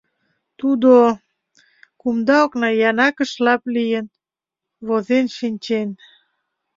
Тудо, 0.59 0.93
кумда 2.01 2.37
окна 2.45 2.69
янакыш 2.89 3.31
лап 3.45 3.63
лийын, 3.75 4.05
возен 4.87 5.25
шинчен. 5.37 5.89